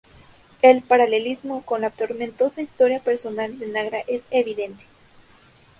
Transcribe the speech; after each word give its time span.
El 0.63 0.81
paralelismo 0.81 1.61
con 1.61 1.81
la 1.81 1.91
tormentosa 1.91 2.63
historia 2.63 3.01
personal 3.03 3.59
de 3.59 3.67
Nagra 3.67 3.99
es 4.07 4.23
evidente. 4.31 4.83